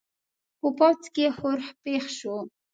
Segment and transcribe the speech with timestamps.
[0.59, 2.35] په پوځ کې ښورښ پېښ شو.